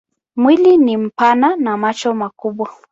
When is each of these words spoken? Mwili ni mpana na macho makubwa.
Mwili 0.35 0.77
ni 0.77 0.97
mpana 0.97 1.55
na 1.55 1.77
macho 1.77 2.13
makubwa. 2.13 2.69